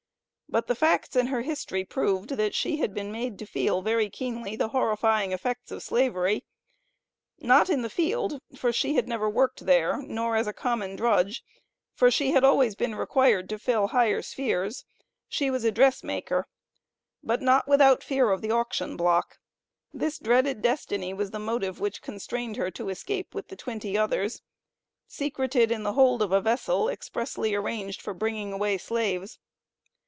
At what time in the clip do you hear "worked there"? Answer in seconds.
9.29-10.01